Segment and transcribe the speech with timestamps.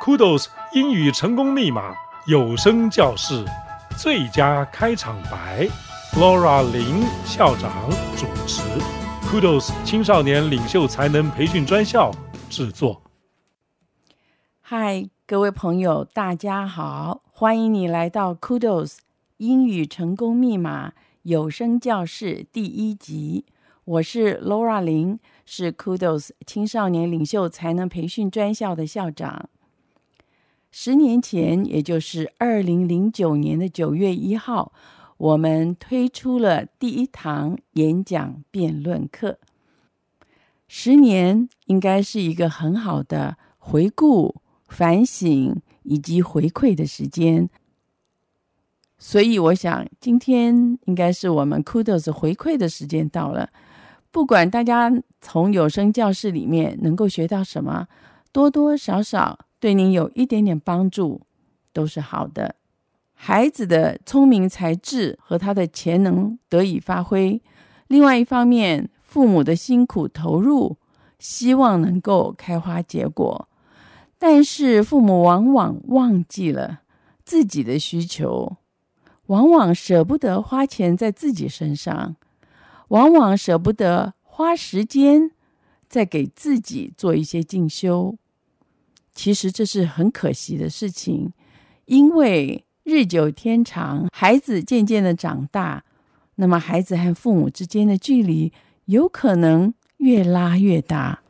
[0.00, 1.94] Kudos 英语成功密码
[2.26, 3.44] 有声教室
[3.98, 5.68] 最佳开场白
[6.14, 7.70] ，Laura 林校长
[8.16, 8.62] 主持
[9.28, 12.10] ，Kudos 青少年领袖才能培训专校
[12.48, 13.02] 制作。
[14.62, 18.96] 嗨，各位朋友，大家好，欢迎你来到 Kudos
[19.36, 20.94] 英语成功密码
[21.24, 23.44] 有声教室第一集。
[23.84, 29.50] 我是 Laura 林，是 Kudos 青少年领袖才能培训专校的校长。
[30.70, 34.72] 十年前，也就是二零零九年的九月一号，
[35.16, 39.38] 我们推出了第一堂演讲辩论课。
[40.68, 44.36] 十年应该是一个很好的回顾、
[44.68, 47.48] 反省以及回馈的时间，
[48.96, 53.50] 所以我想今天应该是我们 Kudos 回馈的时间到了。
[54.12, 57.88] 不管大家从有声教室里面能够学到什么，
[58.30, 59.49] 多多少少。
[59.60, 61.20] 对您有一点点帮助，
[61.72, 62.56] 都是好的。
[63.12, 67.42] 孩子的聪明才智和他的潜能得以发挥，
[67.86, 70.78] 另外一方面，父母的辛苦投入，
[71.18, 73.48] 希望能够开花结果。
[74.18, 76.80] 但是父母往往忘记了
[77.24, 78.56] 自己的需求，
[79.26, 82.16] 往往舍不得花钱在自己身上，
[82.88, 85.30] 往往舍不得花时间
[85.88, 88.16] 再给自己做一些进修。
[89.22, 91.30] 其实这是很可惜的事情，
[91.84, 95.84] 因为日久天长，孩子渐渐的长大，
[96.36, 98.50] 那么孩子和父母之间的距离
[98.86, 101.20] 有可能越拉越大，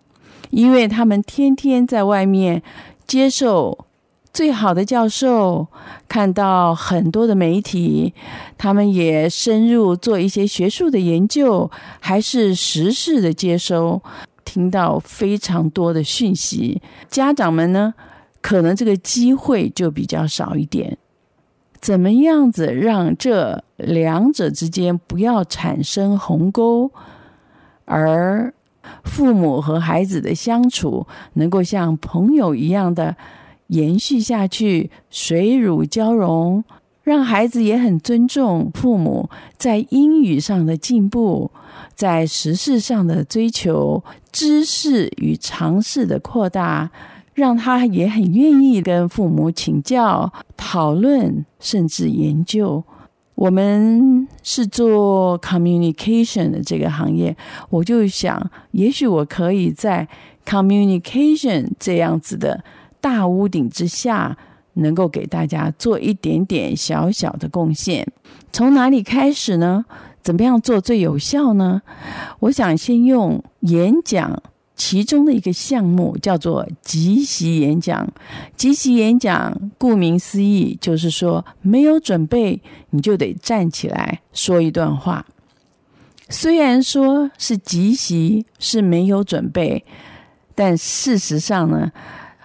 [0.50, 2.62] 因为他们天天在外面
[3.08, 3.86] 接受
[4.32, 5.66] 最好的教授，
[6.06, 8.14] 看到很多的媒体，
[8.56, 11.68] 他们也深入做一些学术的研究，
[11.98, 14.00] 还是时事的接收。
[14.52, 17.94] 听到非常多的讯息，家长们呢，
[18.42, 20.98] 可能这个机会就比较少一点。
[21.80, 26.90] 怎么样子让这两者之间不要产生鸿沟，
[27.84, 28.52] 而
[29.04, 33.16] 父母和孩子的相处能够像朋友一样的
[33.68, 36.64] 延续下去，水乳交融，
[37.04, 41.52] 让孩子也很尊重父母在英语上的进步。
[41.94, 44.02] 在时事上的追求，
[44.32, 46.90] 知识与常识的扩大，
[47.34, 52.82] 让他也很愿意跟父母请教、讨论，甚至研究。
[53.34, 57.34] 我们是做 communication 的这个行业，
[57.70, 60.06] 我就想，也许我可以在
[60.44, 62.62] communication 这样子的
[63.00, 64.36] 大屋顶之下，
[64.74, 68.06] 能够给大家做一点点小小的贡献。
[68.52, 69.86] 从哪里开始呢？
[70.22, 71.82] 怎么样做最有效呢？
[72.40, 74.42] 我想先用演讲
[74.76, 78.10] 其中的一个项目，叫做即席演讲。
[78.56, 82.60] 即席演讲顾名思义，就是说没有准备
[82.90, 85.26] 你就得站起来说一段话。
[86.28, 89.84] 虽然说是即席，是没有准备，
[90.54, 91.90] 但事实上呢，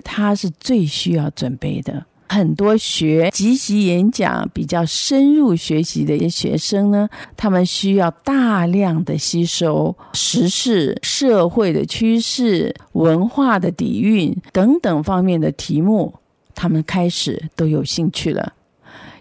[0.03, 2.05] 它是最需要准备的。
[2.27, 16.13] 很多学即席演讲比较深入学习的一些学生呢，他们需要大量的吸收时事、社会的趋势、文化的底蕴等等方面的题目，
[16.53, 18.53] 他们开始都有兴趣了。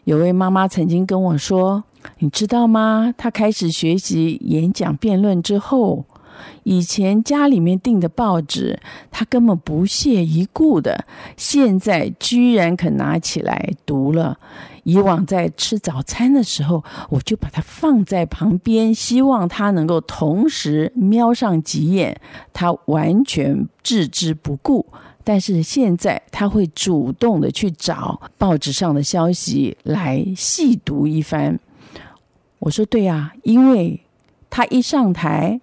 [0.04, 1.84] 有位妈妈曾经跟我说
[2.20, 3.14] ：“你知道吗？
[3.16, 6.04] 她开始学习演讲辩论之后。”
[6.62, 8.80] 以前家里面订的报纸，
[9.10, 11.04] 他根本不屑一顾的，
[11.36, 14.38] 现在居然肯拿起来读了。
[14.84, 22.20] 以往在吃早餐的时候，我就把它放在旁边，希望他能够同时瞄上几眼，
[22.52, 24.84] 他完全置之不顾。
[25.26, 31.58] 但是现在他会主动的去找报纸上的消息来细读一番。
[32.58, 34.00] 我说对啊，因为
[34.50, 35.60] 他一上台。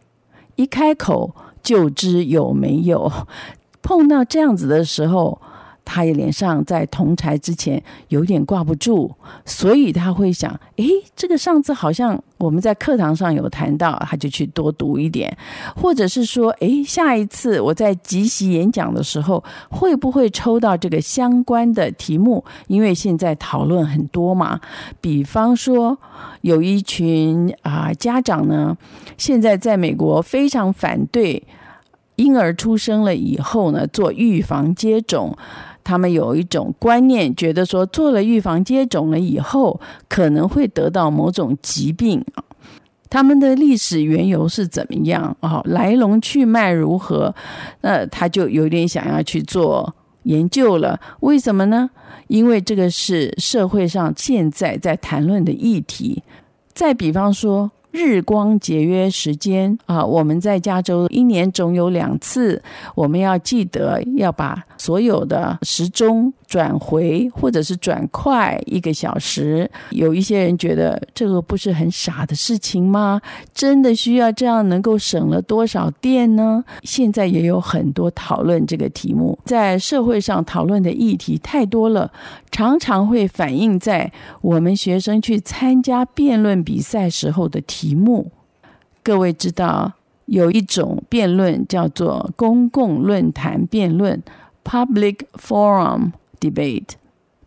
[0.62, 1.34] 一开口
[1.64, 3.12] 就知有没有，
[3.82, 5.42] 碰到这样子的时候，
[5.84, 9.12] 他也脸上在同台之前有点挂不住，
[9.46, 15.36] 所以他会想：诶，这个上次好像我们在课堂上有谈到，他就去多读一点，
[15.76, 22.44] 或者是说：诶，下一次我在集席演讲的时候，会不会抽到这个相关的题目？
[22.68, 24.62] 因为现在讨论很多嘛，
[25.02, 25.98] 比方说
[26.42, 28.78] 有一群啊、家长呢，
[29.18, 31.44] 现在在美国非常反对
[32.16, 35.38] 婴儿出生了以后呢做预防接种。
[35.84, 42.44] 他们有一种观念，觉得说做了预防接种了以后，可能会得到某种疾病啊。
[43.10, 45.62] 他们的历史缘由是怎么样啊？
[45.66, 47.36] 来龙去脉如何？
[47.82, 49.94] 那他就有点想要去做
[50.24, 50.98] 研究了。
[51.20, 51.90] 为什么呢？
[52.28, 56.24] 因为这个是社会上现在在谈论的议题。
[56.74, 62.62] 再比方说，日光节约时间啊，我们在加州一年总有两次，
[62.96, 69.70] 我们要记得要把所有的时钟转回或者是转快一个小时。
[69.90, 73.22] 有一些人觉得这个不是很傻的事情吗？
[73.54, 76.64] 真的需要这样能够省了多少电呢？
[76.84, 82.12] 现在也有很多讨论这个题目，在社会上讨论的议题太多了，
[82.52, 84.12] 常常会反映在
[84.42, 87.81] 我们学生去参加辩论比赛时候的题。
[87.82, 88.32] 题目，
[89.02, 89.94] 各位知道
[90.28, 94.22] 有一种辩论叫做公共论坛辩论
[94.64, 96.90] （Public Forum Debate）。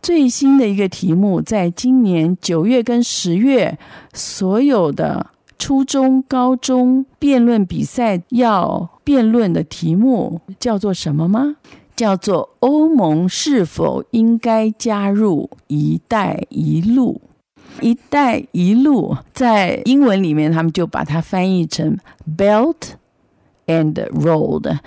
[0.01, 3.79] 最新的一个题目，在今年九月跟十月，
[4.13, 5.27] 所有的
[5.57, 11.55] 初中、高中辩论比赛要辩论的题目叫做什么吗？
[11.95, 17.21] 叫做欧盟是否应该加入“一带一路”。
[17.81, 21.97] “一带一路”在英文里面，他们就把它翻译成
[22.37, 22.75] “Belt
[23.67, 24.77] and Road”。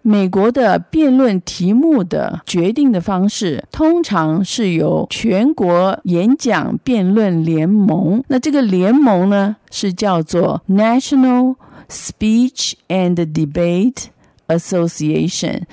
[0.00, 8.22] 美国的辩论题目的决定的方式，通常是由全国演讲辩论联盟。
[8.28, 11.56] 那这个联盟呢，是叫做 National
[11.90, 14.04] Speech and Debate
[14.46, 15.64] Association，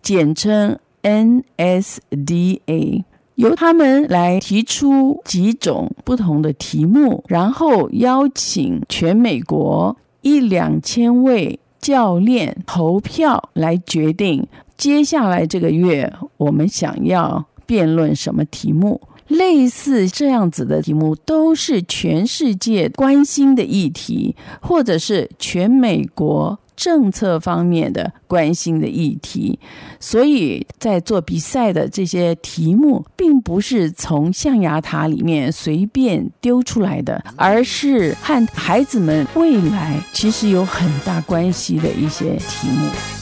[0.00, 3.04] 简称 NSDA。
[3.36, 14.46] 由他们来提出几种不同的题目，然后邀请全美国一两千位教练投票来决定
[14.76, 19.00] 接下来这个月我们想要辩论什么题目。
[19.28, 26.58] 类似这样子的题目都是全世界关心的议题，或者是全美国。
[26.76, 29.58] 政策方面的关心的议题，
[30.00, 43.21] 所以在做比赛的这些题目，并不是从象牙塔里面随便丢出来的，而是和孩子们未来其实有很大关系的一些题目。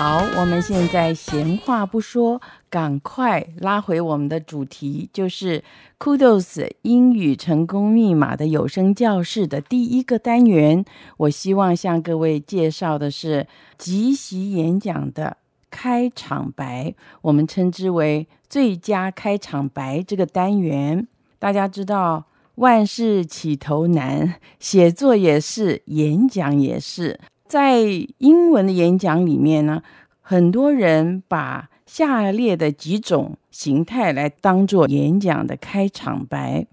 [0.00, 2.40] 好，我们现在闲话不说，
[2.70, 5.64] 赶快拉回我们的主题，就是
[5.98, 10.84] Kudos 英语成功密码的有声教室的第一个单元。
[11.16, 15.36] 我希望向各位介绍的是即席演讲的
[15.68, 21.08] 开场白，我们称之为最佳开场白这个单元。
[21.40, 27.18] 大家知道，万事起头难，写作也是，演讲也是。
[27.48, 27.80] 在
[28.18, 29.82] 英文的演讲里面呢，
[30.20, 36.66] 很多人把下列的几种形态来当做演讲的开场白。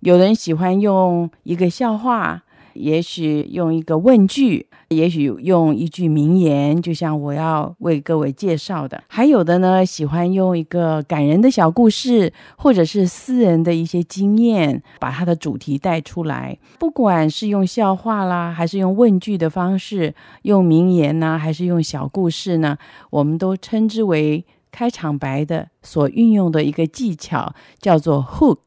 [0.00, 2.44] 有人喜欢用一个笑话。
[2.78, 9.02] 也许用一个问句，也许用一句名言，就像我要为各位介绍的。
[9.08, 16.56] 还有的呢，喜欢用一个感人的小故事，或者是私人的一些经验，把他的主题带出来。
[16.78, 22.78] 不管是用笑话啦，还是用问句的方式，用名言呢，还是用小故事呢，
[23.10, 28.58] 我们都称之为开场白的所运用的一个技巧，叫做 hook。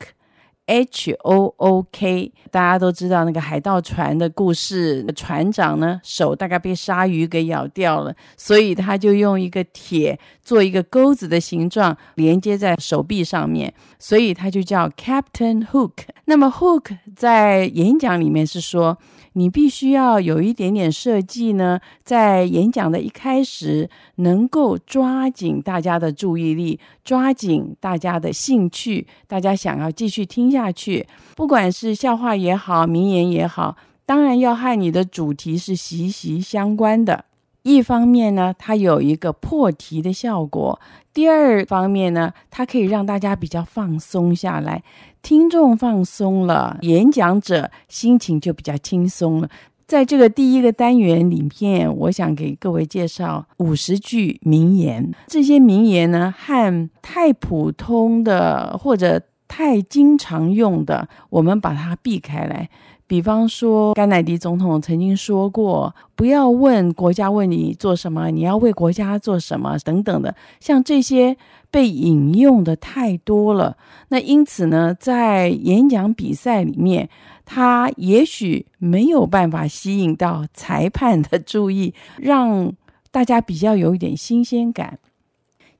[0.67, 15.91] H O O K，大家都知道那个海盗船的故事，船长呢，手大概被鲨鱼给咬掉了，所以他就用一个铁做一个钩子的形状连接在手臂上面，所以他就叫 Captain Hook。
[16.25, 18.97] 那么 Hook 在演讲里面是说，
[19.33, 31.07] 你必须要有一点点设计呢，在演讲的一开始能够抓紧大家的注意力，抓紧大家的兴趣，大家想要继续听下去。
[31.35, 37.25] 不管是笑话也好，名言也好，当然要和你的主题是息息相关的。
[37.63, 40.79] 一方面呢，它有一个破题的效果；
[41.13, 44.83] 第二方面呢，它可以让大家比较放松下来。
[45.21, 49.49] 听众放松了，演讲者心情就比较轻松了。
[49.85, 55.13] 在这个第一个单元里面，我想给各位介绍五十句名言。
[55.27, 62.69] 这些名言呢，和太普通的或者太经常用的，我们把它避开来。
[63.11, 71.35] 比方说，甘乃迪总统曾经说过：“不要问国家为你做什么，你要为国家做什么。”等等的，像这些
[71.69, 73.75] 被引用的太多了。
[74.07, 77.09] 那因此呢，在演讲比赛里面，
[77.43, 82.71] 他也许没有办法吸引到裁判的注意，让
[83.11, 84.99] 大家比较有一点新鲜感。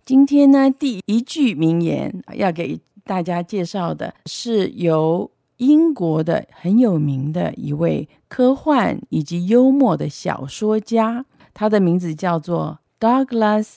[0.04, 13.76] 今天呢，第一句名言要给大家介绍的是由英国的很有名的一位科幻以及幽默的小说家，他的名字叫做 Douglas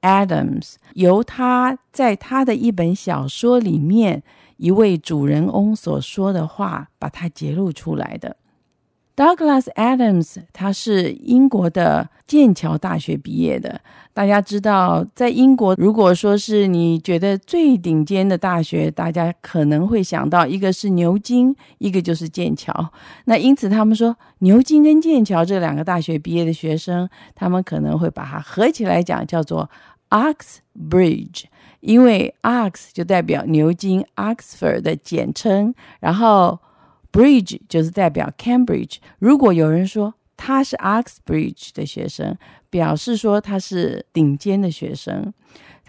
[0.00, 4.22] Adams，由他在他的一本小说里面
[4.56, 8.38] 一位主人翁所说的话，把它揭露出来的。
[9.16, 13.80] Douglas Adams，他是英国的剑桥大学毕业的。
[14.12, 22.92] 大家知道，在英国，如果说是你觉得最顶尖的大学，大家可能会想到一个是牛津，一个就是剑桥。
[23.24, 29.70] 那因此，他们说牛津跟剑桥这两个大学毕业的学生，他们可能会把它合起来讲，叫做
[30.10, 31.44] Oxbridge，
[31.80, 36.58] 因为 Ox 就代表牛津 Oxford 的简称，然后。
[37.16, 38.96] Bridge 就是代表 Cambridge。
[39.18, 42.36] 如果有人说他是 Oxbridge 的学生，
[42.68, 45.32] 表示说他是顶尖的学生。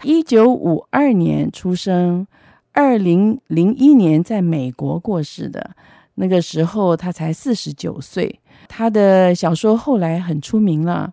[0.02, 2.26] 一九五二年出生，
[2.72, 5.76] 二零零一年在美国过世的。
[6.14, 8.40] 那个时候他才四十九岁。
[8.66, 11.12] 他的小说后来很出名了，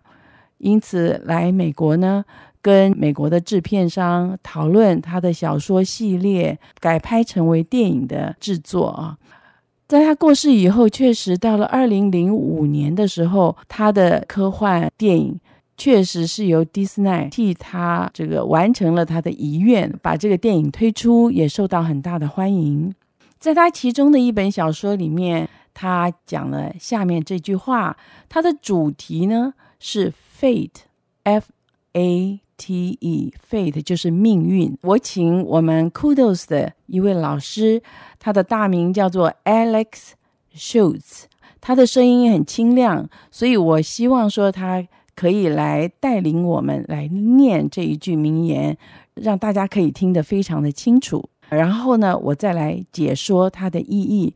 [0.56, 2.24] 因此来美国呢，
[2.62, 9.18] 跟美国的制片商讨论他的小说系列改拍成为电影的制作啊。
[9.88, 15.38] 在他过世以后，确实到了二零零五年的时候，他的科幻电影
[15.76, 22.92] 确实是由迪士尼替他这个完成了他的遗愿，把这个电影推出，也受到很大的欢迎。
[23.38, 27.96] 在他其中的一本小说里面，他讲了下面这句话，
[28.28, 31.44] 他的主题呢是 Fate，F
[31.92, 32.40] A。
[32.56, 34.76] T E Fate 就是命运。
[34.82, 37.82] 我请我们 Kudos 的一位老师，
[38.18, 40.12] 他的大名叫做 Alex
[40.54, 41.24] Schultz，
[41.60, 48.76] 他的声音很清亮，所以我希望说他可以来带领我们来念这一句名言，
[49.14, 51.28] 让大家可以听得非常的清楚。
[51.48, 54.34] 然后呢，我再来解说它的意义。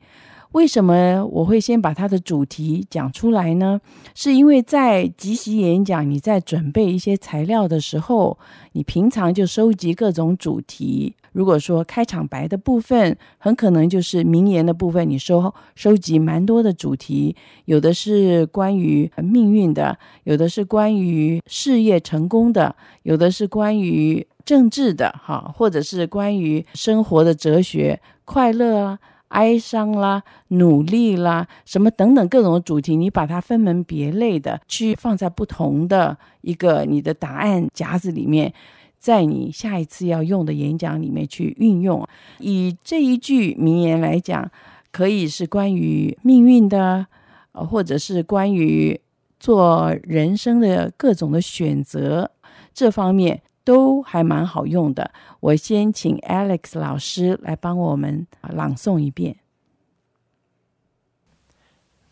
[0.52, 3.80] 为什么我会先把它的主题讲出来呢？
[4.16, 8.36] 是因为在即席演讲，你在准备一些材料的时候，
[8.72, 11.14] 你平常就收集各种主题。
[11.30, 28.98] 如果说开场白的部分，很可能就是名言的部分，你收收集蛮多的主题，有的是关于命运的，有的是关于事业成功的，有的是关于政治的，哈，或者是关于生活的哲学、快乐啊。
[29.30, 38.52] 哀伤啦，努力啦，什么等等各种主题，你把它分门别类的去放在不同的一个你的答案夹子里面，
[38.98, 42.06] 在你下一次要用的演讲里面去运用。
[42.38, 44.50] 以这一句名言来讲，
[44.90, 47.06] 可以是关于命运的，
[47.52, 49.00] 或者是关于
[49.38, 52.30] 做人生的各种的选择
[52.74, 53.40] 这方面。
[53.70, 55.12] 都还蛮好用的。
[55.38, 59.36] 我先请 Alex 老师来帮我们朗诵一遍。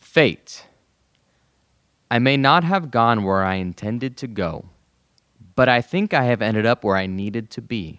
[0.00, 0.60] Fate.
[2.06, 4.66] I may not have gone where I intended to go,
[5.56, 7.98] but I think I have ended up where I needed to be.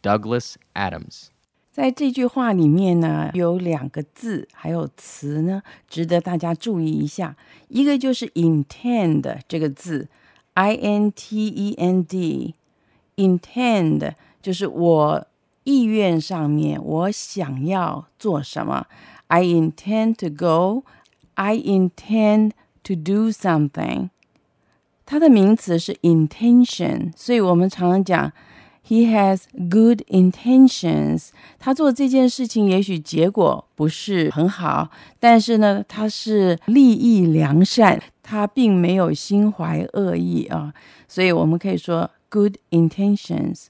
[0.00, 1.30] Douglas Adams。
[1.72, 7.34] 在这句话里面呢，有两个字还有词呢，值得大家注意一下。
[7.66, 10.08] 一个就是 intend 这个字。
[10.53, 15.27] I N T E N D，intend 就是我
[15.63, 18.87] 意愿上面，我想要做什么。
[19.27, 20.83] I intend to go.
[21.35, 22.51] I intend
[22.83, 24.09] to do something.
[25.05, 28.31] 它的名词是 intention，所以我们常常讲
[28.87, 31.29] He has good intentions。
[31.59, 38.01] 他做这件事情也许结果不是很好，但是呢，他是立意良善。
[38.22, 40.72] 他并没有心怀恶意啊，
[41.08, 43.66] 所以我们可以说 good intentions。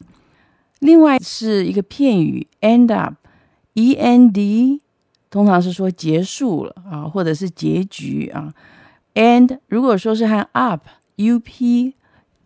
[0.81, 4.81] 另外是一个片语 end up，e n d
[5.31, 8.53] 通常是说结束了啊，或者是结局啊。
[9.15, 11.95] and 如果说是和 up，u p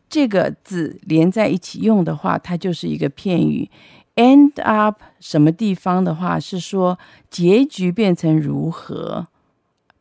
[0.09, 3.69] 这个字连在一起用的话，它就是一个片语。
[4.15, 6.99] end up 什么地方的话，是说
[7.29, 9.27] 结局变成如何。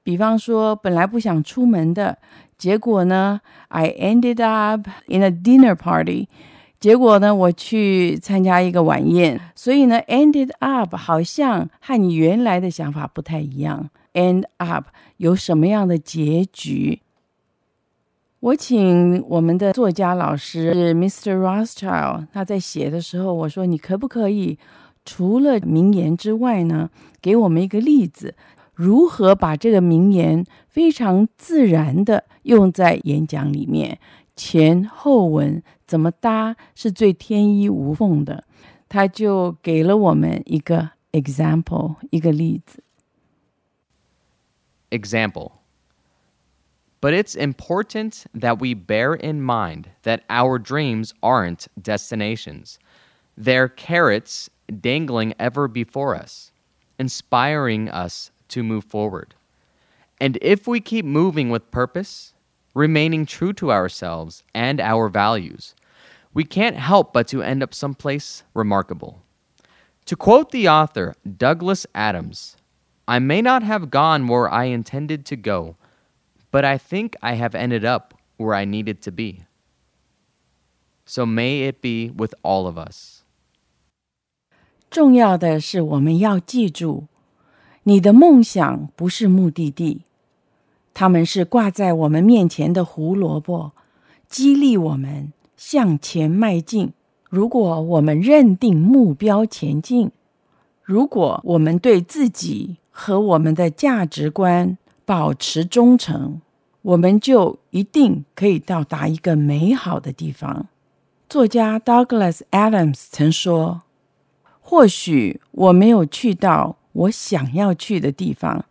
[0.06, 2.16] 比方说，本来不想出门的，
[2.60, 6.28] 结果呢，I ended up in a dinner party。
[6.80, 9.42] 结果呢，我去参加一个晚宴。
[9.56, 13.90] 所以呢，ended up 好像和你原来的想法不太一样。
[14.14, 14.86] end up
[15.18, 17.02] 有什么样的结局？
[18.42, 21.36] 我请我们的作家老师是 Mr.
[21.36, 24.60] Rothschild，他在写的时候，我说你可不可以
[25.04, 28.36] 除了名言之外呢，给我们一个例子？
[28.75, 33.99] 如何把这个名言非常自然地用在演讲里面？
[34.35, 38.45] 前后文怎么搭是最天衣无缝的。
[38.89, 42.83] 他就给了我们一个 example，一个例子。
[44.91, 45.53] Example.
[47.01, 52.79] But it's important that we bear in mind that our dreams aren't destinations.
[53.37, 56.51] They're carrots dangling ever before us,
[56.99, 59.35] inspiring us to move forward.
[60.21, 62.35] And if we keep moving with purpose,
[62.75, 65.75] remaining true to ourselves and our values,
[66.35, 69.23] we can't help but to end up someplace remarkable.
[70.07, 72.57] To quote the author, Douglas Adams,
[73.07, 75.77] I may not have gone where I intended to go,
[76.51, 79.45] but I think I have ended up where I needed to be.
[81.05, 83.25] So may it be with all of us.
[84.91, 87.07] 重要的是，我们要记住，
[87.88, 90.02] 你的梦想不是目的地，
[90.92, 93.74] 他们是挂在我们面前的胡萝卜，
[94.28, 96.94] 激励我们向前迈进。
[97.30, 100.10] 如果我们认定目标前进，
[100.82, 106.42] 如果我们对自己和我们的价值观保持忠诚，
[106.82, 110.68] 我们就一定可以到达一个美好的地方。
[111.30, 113.84] 作家 Douglas Adams 曾说。
[114.68, 118.66] 或许我没有去到我想要去的地方，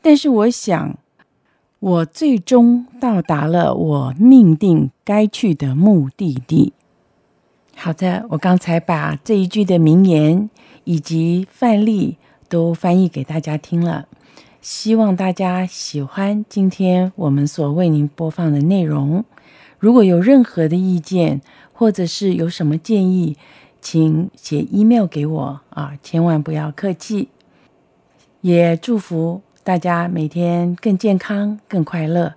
[0.00, 0.98] 但是我想，
[1.78, 6.72] 我最终到达了我命定该去的目的地。
[7.76, 10.50] 好的，我刚才把这一句的名言
[10.84, 12.16] 以及范例
[12.48, 14.08] 都翻译给大家听了，
[14.60, 19.24] 希望大家喜欢今天我们所为您播放的内容。
[19.78, 21.40] 如果有任何的意见，
[21.72, 23.36] 或者是有什么建议，
[23.80, 27.28] 请写 email 给我啊，千万不要客气。
[28.40, 32.34] 也祝福大家每天更健康、更快乐，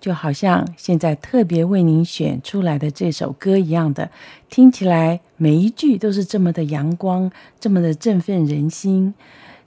[0.00, 4.10] 就好像现在特别为您选出来的这首歌一样的，
[4.50, 9.14] 听起来每一句都是这么的阳光，这么的振奋人心。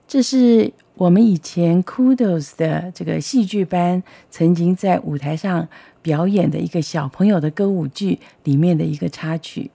[0.07, 5.67] 这是我们以前 Kudos 的这个戏剧班曾经在舞台上
[6.01, 9.71] 表演的一个小朋友的歌舞剧里面的一个插曲。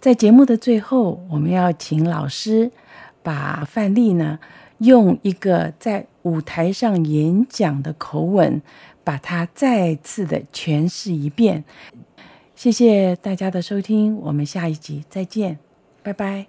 [0.00, 2.70] 在节目的最后，我们要请老师
[3.22, 4.38] 把范例呢，
[4.79, 8.61] 用一个在舞台上演讲的口吻，
[9.03, 11.63] 把它再次的诠释一遍。
[12.55, 15.59] 谢谢大家的收听，我们下一集再见，
[16.03, 16.47] 拜拜。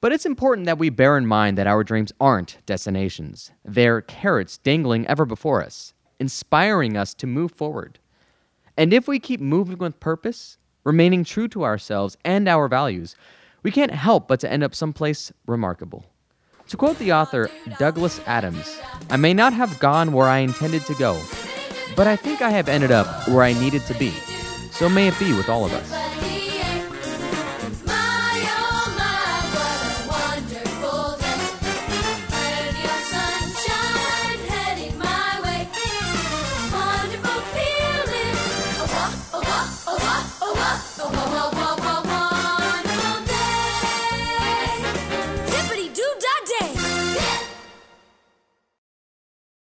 [0.00, 3.50] But it's important that we bear in mind that our dreams aren't destinations.
[3.64, 8.00] They're carrots dangling ever before us, inspiring us to move forward.
[8.74, 13.14] And if we keep moving with purpose, remaining true to ourselves and our values,
[13.62, 16.04] we can't help but to end up someplace remarkable.
[16.69, 17.49] To quote the author,
[17.79, 18.77] Douglas Adams,
[19.09, 21.17] I may not have gone where I intended to go,
[21.95, 24.11] but I think I have ended up where I needed to be.
[24.71, 26.06] So may it be with all of us.